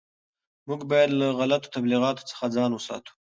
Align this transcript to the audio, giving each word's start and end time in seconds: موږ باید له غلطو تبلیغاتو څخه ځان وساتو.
موږ 0.67 0.81
باید 0.91 1.09
له 1.19 1.27
غلطو 1.39 1.71
تبلیغاتو 1.75 2.27
څخه 2.31 2.45
ځان 2.55 2.71
وساتو. 2.73 3.11